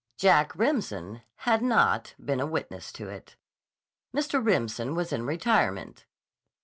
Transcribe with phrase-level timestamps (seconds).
[0.17, 3.35] Jacob Remsen had not been a witness to it.
[4.15, 4.43] Mr.
[4.43, 6.07] Remsen was in retirement.